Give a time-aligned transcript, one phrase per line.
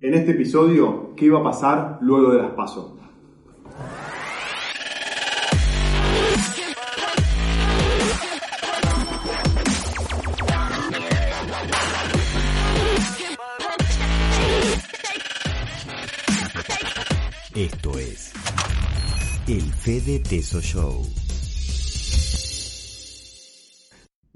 [0.00, 2.92] En este episodio, ¿qué va a pasar luego de las pasos?
[17.56, 18.32] Esto es
[19.48, 21.27] el Fede Teso Show.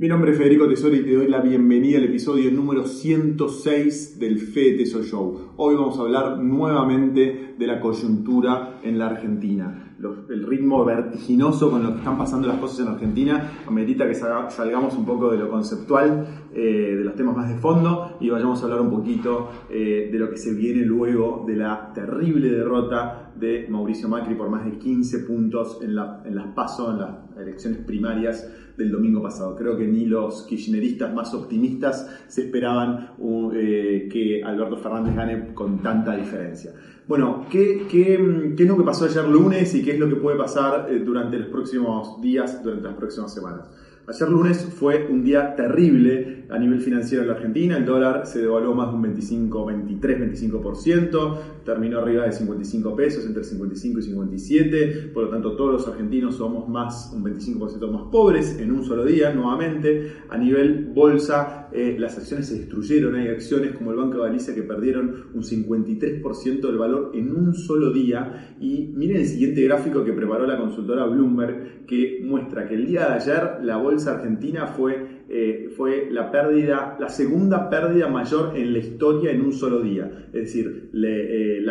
[0.02, 4.40] Mi nombre es Federico Tesoro y te doy la bienvenida al episodio número 106 del
[4.40, 5.52] Fede Teso Show.
[5.56, 9.94] Hoy vamos a hablar nuevamente de la coyuntura en la Argentina.
[10.28, 14.96] el ritmo vertiginoso con lo que están pasando las cosas en Argentina amerita que salgamos
[14.96, 18.64] un poco de lo conceptual, eh, de los temas más de fondo y vayamos a
[18.64, 23.66] hablar un poquito eh, de lo que se viene luego de la terrible derrota de
[23.68, 28.90] Mauricio Macri por más de 15 puntos en, las PASO, en las elecciones primarias del
[28.90, 29.56] domingo pasado.
[29.56, 33.10] Creo que ni los kirchneristas más optimistas se esperaban
[33.54, 36.72] eh, que Alberto Fernández gane con tanta diferencia.
[37.06, 40.16] Bueno, ¿qué, ¿qué, qué, es lo que pasó ayer lunes y qué es lo que
[40.16, 43.68] puede pasar eh, durante los próximos días, durante las próximas semanas?
[44.08, 47.76] Ayer lunes fue un día terrible a nivel financiero en la Argentina.
[47.76, 51.38] El dólar se devaluó más de un 25, 23, 25%.
[51.64, 55.10] Terminó arriba de 55 pesos, entre 55 y 57.
[55.14, 59.04] Por lo tanto, todos los argentinos somos más, un 25% más pobres en un solo
[59.04, 60.12] día, nuevamente.
[60.28, 63.14] A nivel bolsa, eh, las acciones se destruyeron.
[63.14, 67.54] Hay acciones como el Banco de Galicia que perdieron un 53% del valor en un
[67.54, 68.56] solo día.
[68.60, 73.06] Y miren el siguiente gráfico que preparó la consultora Bloomberg, que muestra que el día
[73.06, 78.52] de ayer la bolsa bolsa argentina fue, eh, fue la pérdida, la segunda pérdida mayor
[78.54, 80.26] en la historia en un solo día.
[80.26, 81.64] Es decir, eh,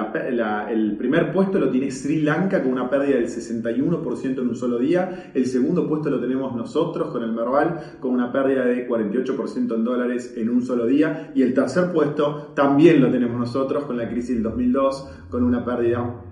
[0.72, 4.80] el primer puesto lo tiene Sri Lanka con una pérdida del 61% en un solo
[4.80, 5.32] día.
[5.36, 9.84] El segundo puesto lo tenemos nosotros con el Merval con una pérdida de 48% en
[9.84, 11.32] dólares en un solo día.
[11.36, 15.64] Y el tercer puesto también lo tenemos nosotros con la crisis del 2002 con una
[15.64, 16.31] pérdida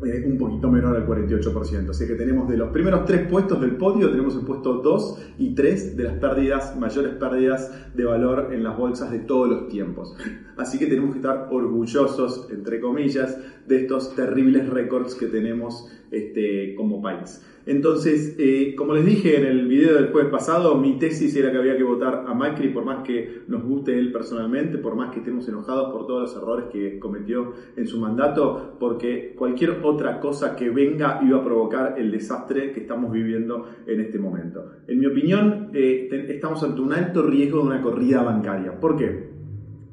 [0.00, 1.90] un poquito menor al 48%.
[1.90, 5.54] Así que tenemos de los primeros tres puestos del podio, tenemos el puesto 2 y
[5.54, 10.16] 3 de las pérdidas, mayores pérdidas de valor en las bolsas de todos los tiempos.
[10.56, 16.74] Así que tenemos que estar orgullosos, entre comillas, de estos terribles récords que tenemos este,
[16.74, 17.44] como país.
[17.66, 21.58] Entonces, eh, como les dije en el video del jueves pasado, mi tesis era que
[21.58, 25.18] había que votar a Macri por más que nos guste él personalmente, por más que
[25.18, 30.56] estemos enojados por todos los errores que cometió en su mandato, porque cualquier otra cosa
[30.56, 34.72] que venga iba a provocar el desastre que estamos viviendo en este momento.
[34.88, 38.80] En mi opinión, eh, estamos ante un alto riesgo de una corrida bancaria.
[38.80, 39.30] ¿Por qué?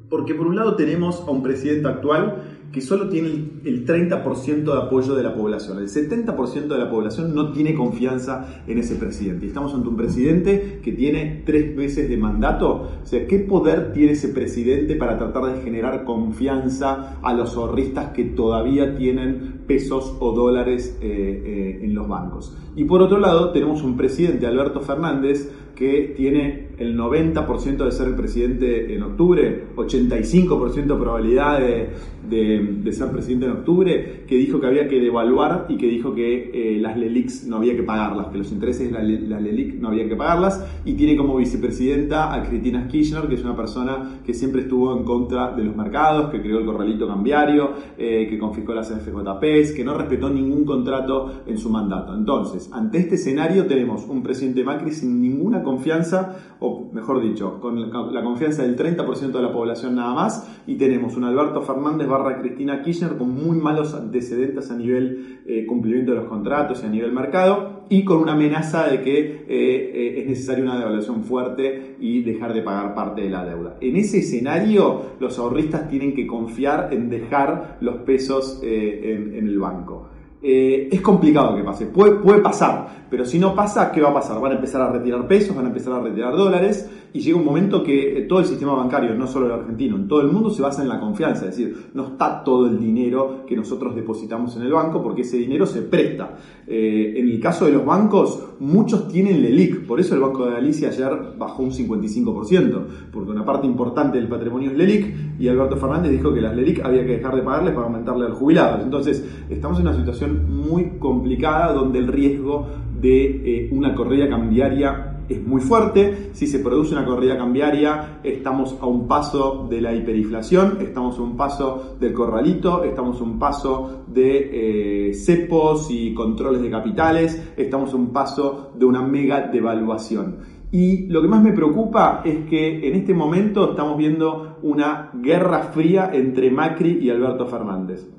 [0.08, 3.28] Porque por un lado tenemos a un presidente actual que solo tiene
[3.64, 5.78] el 30% de apoyo de la población.
[5.78, 9.46] El 70% de la población no tiene confianza en ese presidente.
[9.46, 12.88] Y estamos ante un presidente que tiene tres meses de mandato.
[13.02, 18.10] O sea, ¿qué poder tiene ese presidente para tratar de generar confianza a los ahorristas
[18.12, 22.54] que todavía tienen pesos o dólares eh, eh, en los bancos?
[22.76, 28.16] Y por otro lado, tenemos un presidente, Alberto Fernández, que tiene el 90% de ser
[28.16, 34.88] presidente en octubre, 85% de probabilidad de, ser presidente en octubre, que dijo que había
[34.88, 38.50] que devaluar y que dijo que eh, las LELICs no había que pagarlas, que los
[38.50, 43.28] intereses de las LELIC no había que pagarlas, y tiene como vicepresidenta a Cristina Kirchner,
[43.28, 46.66] que es una persona que siempre estuvo en contra de los mercados, que creó el
[46.66, 52.14] corralito cambiario, eh, que confiscó las FJPs, que no respetó ningún contrato en su mandato.
[52.14, 57.90] Entonces, ante este escenario tenemos un presidente Macri sin ninguna confianza, o mejor dicho, con
[58.14, 62.40] la confianza del 30% de la población nada más, y tenemos un Alberto Fernández barra
[62.40, 66.88] Cristina Kirchner con muy malos antecedentes a nivel eh, cumplimiento de los contratos y a
[66.88, 71.96] nivel mercado, y con una amenaza de que eh, eh, es necesaria una devaluación fuerte
[72.00, 73.76] y dejar de pagar parte de la deuda.
[73.80, 79.97] En ese escenario, los ahorristas tienen que confiar en dejar los pesos en el banco.
[80.40, 81.86] Eh, es complicado que pase.
[81.86, 84.40] Puede, puede, pasar, pero si no pasa, ¿qué va a pasar?
[84.40, 87.44] Van a empezar a retirar pesos, van a empezar a retirar dólares y llega un
[87.44, 90.50] momento que eh, todo el sistema bancario, no solo el argentino, en todo el mundo
[90.50, 94.54] se basa en la confianza, es decir, no está todo el dinero que nosotros depositamos
[94.56, 96.36] en el banco porque ese dinero se presta.
[96.66, 100.52] Eh, en el caso de los bancos, muchos tienen LELIC, por eso el Banco de
[100.52, 105.76] Galicia ayer bajó un 55%, porque una parte importante del patrimonio es LELIC y Alberto
[105.76, 108.84] Fernández dijo que las LELIC había que dejar de pagarles para aumentarle a los jubilados.
[108.84, 112.66] Entonces, estamos en una situación muy complicada donde el riesgo
[113.00, 116.30] de eh, una corrida cambiaria es muy fuerte.
[116.32, 121.22] Si se produce una corrida cambiaria, estamos a un paso de la hiperinflación, estamos a
[121.22, 127.52] un paso del corralito, estamos a un paso de eh, cepos y controles de capitales,
[127.56, 130.58] estamos a un paso de una mega devaluación.
[130.70, 135.62] Y lo que más me preocupa es que en este momento estamos viendo una guerra
[135.74, 138.17] fría entre Macri y Alberto Fernández.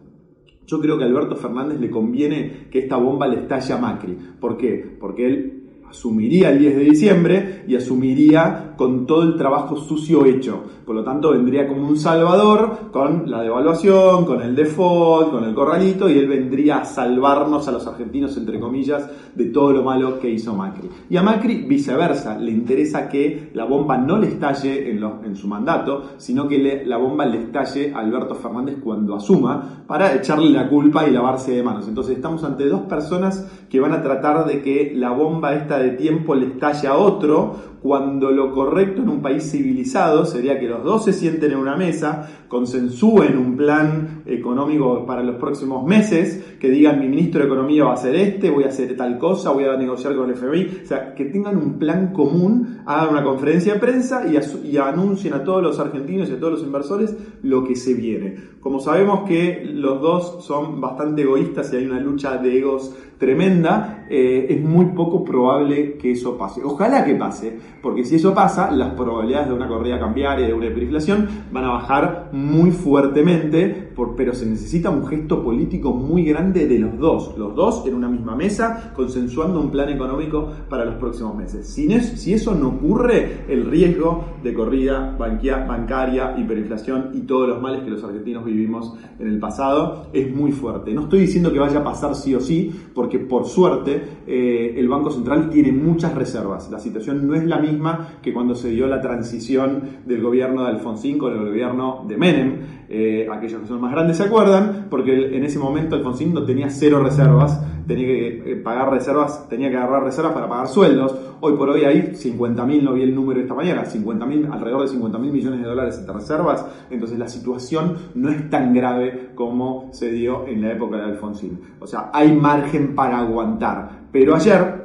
[0.69, 4.15] Yo creo que a Alberto Fernández le conviene que esta bomba le estalle a Macri.
[4.39, 4.97] ¿Por qué?
[4.99, 5.58] Porque él
[5.89, 10.63] asumiría el 10 de diciembre y asumiría con todo el trabajo sucio hecho.
[10.85, 15.53] Por lo tanto, vendría como un salvador con la devaluación, con el default, con el
[15.53, 20.19] corralito, y él vendría a salvarnos a los argentinos, entre comillas, de todo lo malo
[20.19, 20.89] que hizo Macri.
[21.09, 26.11] Y a Macri, viceversa, le interesa que la bomba no le estalle en, su mandato,
[26.17, 31.07] sino que la bomba le estalle a Alberto Fernández cuando asuma, para echarle la culpa
[31.07, 31.87] y lavarse de manos.
[31.87, 35.91] Entonces, estamos ante dos personas que van a tratar de que la bomba esta de
[35.91, 40.83] tiempo le estalle a otro, cuando lo correcto en un país civilizado sería que los
[40.83, 46.69] dos se sienten en una mesa, consensúen un plan económico para los próximos meses, que
[46.69, 49.65] digan mi ministro de Economía va a hacer este, voy a hacer tal cosa, voy
[49.65, 53.73] a negociar con el FBI, o sea, que tengan un plan común, hagan una conferencia
[53.75, 57.75] de prensa y, anuncien a todos los argentinos y a todos los inversores lo que
[57.75, 58.35] se viene.
[58.59, 64.05] Como sabemos que los dos son bastante egoístas y hay una lucha de egos tremenda,
[64.09, 66.61] eh, es muy poco probable que eso pase.
[66.63, 70.67] Ojalá que pase, porque si eso pasa, las probabilidades de una corrida cambiaria, de una
[70.67, 76.79] hiperinflación, van a bajar muy fuertemente, pero se necesita un gesto político muy grande de
[76.79, 81.35] los dos, los dos en una misma mesa, consensuando un plan económico para los próximos
[81.35, 81.67] meses.
[81.67, 87.83] Si, si eso no ocurre, el riesgo de corrida bancaria, hiperinflación y todos los males
[87.83, 90.93] que los argentinos vivimos en el pasado es muy fuerte.
[90.93, 94.87] No estoy diciendo que vaya a pasar sí o sí, porque por suerte eh, el
[94.87, 96.69] Banco Central tiene muchas reservas.
[96.71, 100.69] La situación no es la misma que cuando se dio la transición del gobierno de
[100.69, 102.55] Alfonsín con el gobierno de Menem.
[102.91, 106.69] Eh, aquellos que son más grandes se acuerdan, porque en ese momento Alfonsín no tenía
[106.69, 111.15] cero reservas, tenía que eh, pagar reservas, tenía que agarrar reservas para pagar sueldos.
[111.41, 114.87] Hoy por hoy hay 50 mil, no vi el número esta mañana, 50 alrededor de
[114.89, 116.65] 50 mil millones de dólares de reservas.
[116.89, 121.59] Entonces la situación no es tan grave como se dio en la época de Alfonsín.
[121.79, 123.99] O sea, hay margen para aguantar.
[124.11, 124.78] Pero ayer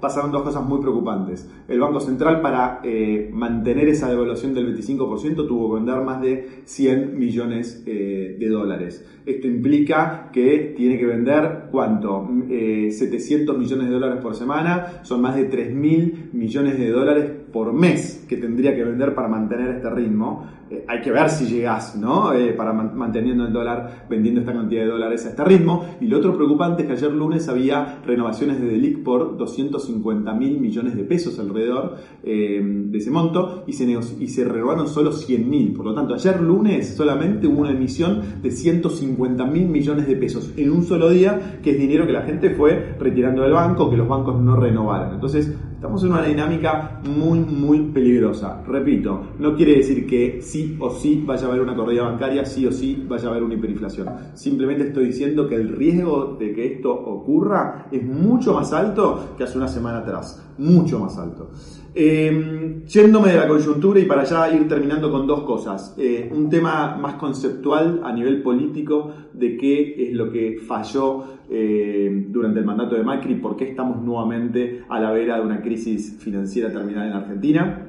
[0.00, 1.48] pasaron dos cosas muy preocupantes.
[1.68, 6.62] El Banco Central, para eh, mantener esa devaluación del 25%, tuvo que vender más de
[6.64, 9.04] 100 millones eh, de dólares.
[9.26, 12.28] Esto implica que tiene que vender, ¿cuánto?
[12.48, 17.30] 700 eh, millones de dólares por semana, son más de 3 mil millones de dólares
[17.52, 20.46] por mes que tendría que vender para mantener este ritmo.
[20.86, 22.30] Hay que ver si llegas, ¿no?
[22.56, 25.84] Para manteniendo el dólar, vendiendo esta cantidad de dólares a este ritmo.
[26.00, 30.60] Y lo otro preocupante es que ayer lunes había renovaciones de Delic por 250 mil
[30.60, 33.84] millones de pesos alrededor eh, de ese monto y se,
[34.18, 35.72] y se renovaron solo 100 mil.
[35.72, 40.52] Por lo tanto, ayer lunes solamente hubo una emisión de 150 mil millones de pesos
[40.56, 43.96] en un solo día, que es dinero que la gente fue retirando del banco, que
[43.96, 45.14] los bancos no renovaron.
[45.14, 48.62] Entonces, Estamos en una dinámica muy, muy peligrosa.
[48.66, 52.66] Repito, no quiere decir que sí o sí vaya a haber una corrida bancaria, sí
[52.66, 54.06] o sí vaya a haber una hiperinflación.
[54.34, 59.44] Simplemente estoy diciendo que el riesgo de que esto ocurra es mucho más alto que
[59.44, 60.46] hace una semana atrás.
[60.58, 61.48] Mucho más alto.
[61.92, 65.94] Eh, yéndome de la coyuntura y para ya ir terminando con dos cosas.
[65.98, 72.26] Eh, un tema más conceptual a nivel político de qué es lo que falló eh,
[72.28, 76.16] durante el mandato de Macri, por qué estamos nuevamente a la vera de una crisis
[76.20, 77.86] financiera terminal en Argentina.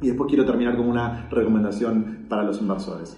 [0.00, 3.16] Y después quiero terminar con una recomendación para los inversores.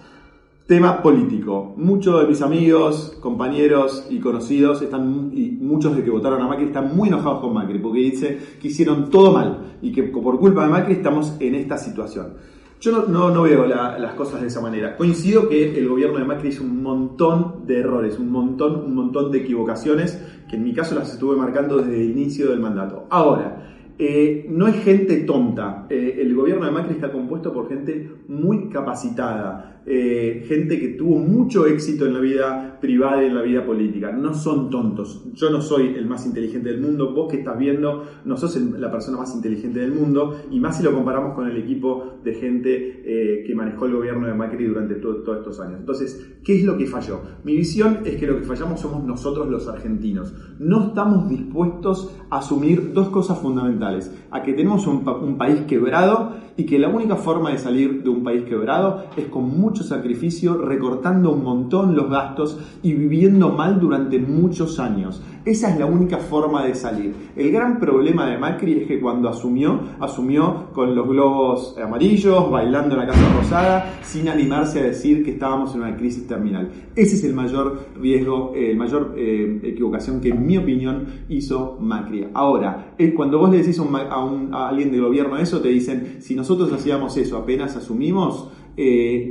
[0.67, 1.73] Tema político.
[1.75, 6.67] Muchos de mis amigos, compañeros y conocidos están, y muchos de que votaron a Macri
[6.67, 10.63] están muy enojados con Macri porque dice que hicieron todo mal y que por culpa
[10.63, 12.35] de Macri estamos en esta situación.
[12.79, 14.95] Yo no, veo las cosas de esa manera.
[14.95, 19.31] Coincido que el gobierno de Macri hizo un montón de errores, un montón, un montón
[19.31, 23.05] de equivocaciones, que en mi caso las estuve marcando desde el inicio del mandato.
[23.09, 25.87] Ahora, eh, no es gente tonta.
[25.89, 31.17] Eh, el gobierno de Macri está compuesto por gente muy capacitada, eh, gente que tuvo
[31.17, 34.11] mucho éxito en la vida privada y en la vida política.
[34.11, 35.23] No son tontos.
[35.33, 37.13] Yo no soy el más inteligente del mundo.
[37.13, 40.35] Vos que estás viendo, no sos la persona más inteligente del mundo.
[40.51, 44.33] Y más si lo comparamos con el equipo de gente que manejó el gobierno de
[44.33, 45.79] Macri durante todos estos años.
[45.79, 47.21] Entonces, ¿qué es lo que falló?
[47.43, 50.33] Mi visión es que lo que fallamos somos nosotros los argentinos.
[50.59, 56.35] No estamos dispuestos a asumir dos cosas fundamentales a que tenemos un, un, país quebrado
[56.57, 60.57] y que la única forma de salir de un país quebrado es con mucho sacrificio,
[60.57, 65.23] recortando un montón los gastos y viviendo mal durante muchos años.
[65.45, 67.13] Esa es la única forma de salir.
[67.35, 72.93] El gran problema de Macri es que cuando asumió, asumió con los globos amarillos, bailando
[72.93, 76.69] en la Casa Rosada, sin animarse a decir que estábamos en una crisis terminal.
[76.95, 81.77] Ese es el mayor riesgo, eh, el mayor eh, equivocación que en mi opinión hizo
[81.79, 82.27] Macri.
[82.33, 87.17] Ahora, cuando vos le decís a, alguien del gobierno eso, te dicen, si nosotros hacíamos
[87.17, 89.27] eso apenas asumimos, eh,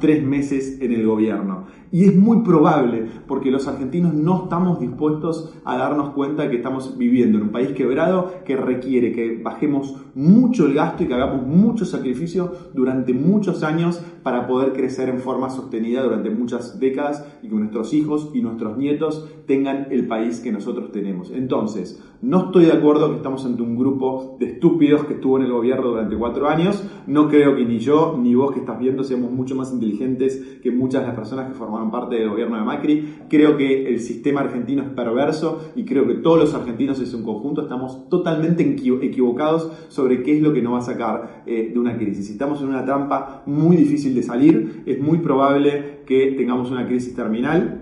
[0.00, 1.66] tres meses en el gobierno.
[1.92, 6.96] Y es muy probable, porque los argentinos no estamos dispuestos a darnos cuenta que estamos
[6.96, 11.46] viviendo en un país quebrado que requiere que bajemos mucho el gasto y que hagamos
[11.46, 17.48] mucho sacrificio durante muchos años para poder crecer en forma sostenida durante muchas décadas y
[17.48, 21.30] que nuestros hijos y nuestros nietos tengan el país que nosotros tenemos.
[21.30, 25.44] Entonces, no estoy de acuerdo que estamos ante un grupo de estúpidos que estuvo en
[25.44, 26.86] el gobierno durante cuatro años.
[27.06, 30.70] No creo que ni yo ni vos que estás viendo seamos mucho más inteligentes que
[30.70, 33.14] muchas de las personas que forman parte del gobierno de Macri.
[33.28, 37.22] Creo que el sistema argentino es perverso y creo que todos los argentinos en su
[37.22, 41.78] conjunto estamos totalmente equivocados sobre qué es lo que nos va a sacar eh, de
[41.78, 42.30] una crisis.
[42.30, 47.14] Estamos en una trampa muy difícil de salir, es muy probable que tengamos una crisis
[47.14, 47.79] terminal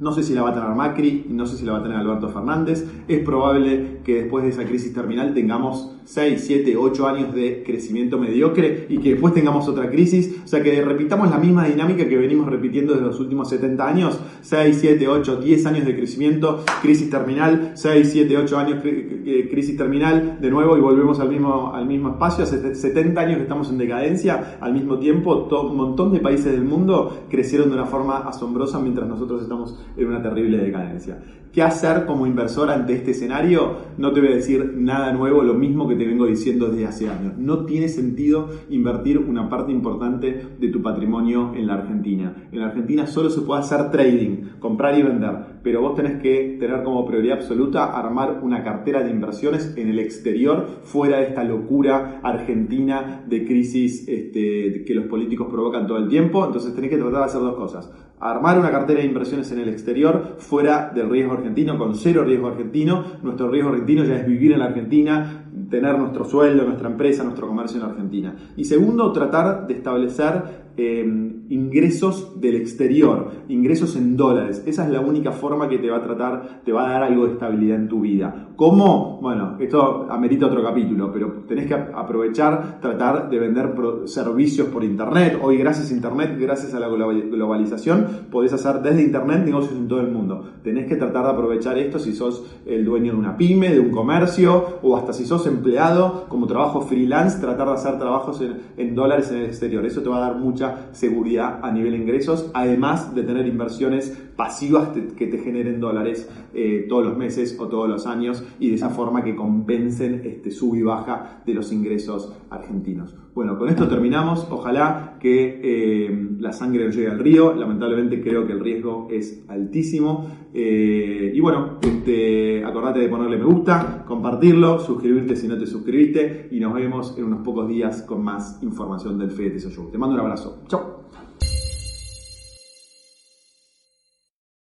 [0.00, 1.98] no sé si la va a tener Macri, no sé si la va a tener
[1.98, 2.86] Alberto Fernández.
[3.06, 8.18] Es probable que después de esa crisis terminal tengamos 6, 7, 8 años de crecimiento
[8.18, 10.40] mediocre y que después tengamos otra crisis.
[10.42, 14.18] O sea, que repitamos la misma dinámica que venimos repitiendo desde los últimos 70 años.
[14.40, 20.38] 6, 7, 8, 10 años de crecimiento, crisis terminal, 6, 7, 8 años crisis terminal,
[20.40, 22.44] de nuevo y volvemos al mismo, al mismo espacio.
[22.44, 24.56] Hace 70 años que estamos en decadencia.
[24.60, 29.06] Al mismo tiempo, un montón de países del mundo crecieron de una forma asombrosa mientras
[29.06, 31.18] nosotros estamos en una terrible decadencia.
[31.52, 33.78] ¿Qué hacer como inversor ante este escenario?
[33.98, 37.08] No te voy a decir nada nuevo, lo mismo que te vengo diciendo desde hace
[37.08, 37.36] años.
[37.38, 42.36] No tiene sentido invertir una parte importante de tu patrimonio en la Argentina.
[42.52, 46.56] En la Argentina solo se puede hacer trading, comprar y vender, pero vos tenés que
[46.60, 51.42] tener como prioridad absoluta armar una cartera de inversiones en el exterior, fuera de esta
[51.42, 56.46] locura argentina de crisis este, que los políticos provocan todo el tiempo.
[56.46, 59.68] Entonces tenés que tratar de hacer dos cosas armar una cartera de inversiones en el
[59.70, 63.04] exterior fuera del riesgo argentino, con cero riesgo argentino.
[63.22, 67.48] Nuestro riesgo argentino ya es vivir en la Argentina, tener nuestro sueldo, nuestra empresa, nuestro
[67.48, 68.34] comercio en la Argentina.
[68.56, 71.04] Y segundo, tratar de establecer eh,
[71.48, 74.62] ingresos del exterior, ingresos en dólares.
[74.66, 77.26] Esa es la única forma que te va a tratar, te va a dar algo
[77.26, 78.48] de estabilidad en tu vida.
[78.56, 79.18] ¿Cómo?
[79.20, 83.74] Bueno, esto amerita otro capítulo, pero tenés que aprovechar, tratar de vender
[84.04, 85.38] servicios por Internet.
[85.42, 90.00] Hoy gracias a Internet, gracias a la globalización, podés hacer desde Internet negocios en todo
[90.00, 90.44] el mundo.
[90.62, 93.90] Tenés que tratar de aprovechar esto si sos el dueño de una pyme, de un
[93.90, 98.94] comercio, o hasta si sos empleado como trabajo freelance, tratar de hacer trabajos en, en
[98.94, 99.84] dólares en el exterior.
[99.84, 100.59] Eso te va a dar mucha
[100.92, 107.04] seguridad a nivel ingresos, además de tener inversiones pasivas que te generen dólares eh, todos
[107.04, 110.82] los meses o todos los años y de esa forma que compensen este sub y
[110.82, 113.14] baja de los ingresos argentinos.
[113.34, 114.48] Bueno, con esto terminamos.
[114.50, 117.52] Ojalá que eh, la sangre no llegue al río.
[117.52, 120.26] Lamentablemente creo que el riesgo es altísimo.
[120.54, 126.48] Eh, y bueno, este, acordate de ponerle me gusta, compartirlo, suscribirte si no te suscribiste
[126.50, 129.90] y nos vemos en unos pocos días con más información del FED Show.
[129.90, 130.62] Te mando un abrazo.
[130.66, 130.99] Chao.